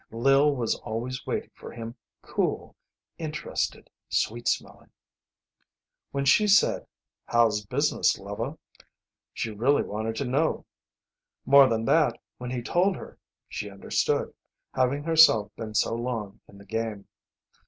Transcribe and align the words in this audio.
Lil 0.09 0.55
was 0.55 0.73
always 0.77 1.27
waiting 1.27 1.51
for 1.53 1.71
him 1.71 1.93
cool, 2.23 2.75
interested, 3.19 3.91
sweet 4.09 4.47
smelling. 4.47 4.89
When 6.09 6.25
she 6.25 6.47
said, 6.47 6.87
"How's 7.27 7.63
business, 7.63 8.17
lover?" 8.17 8.57
she 9.31 9.51
really 9.51 9.83
wanted 9.83 10.15
to 10.15 10.25
know. 10.25 10.65
More 11.45 11.69
than 11.69 11.85
that, 11.85 12.19
when 12.39 12.49
he 12.49 12.63
told 12.63 12.95
her 12.95 13.19
she 13.47 13.69
understood, 13.69 14.33
having 14.73 15.03
herself 15.03 15.51
been 15.55 15.75
so 15.75 15.93
long 15.93 16.39
in 16.47 16.57
the 16.57 16.65
game. 16.65 17.07